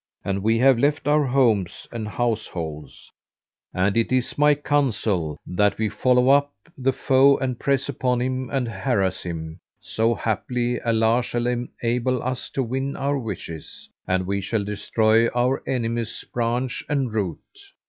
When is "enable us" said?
11.45-12.49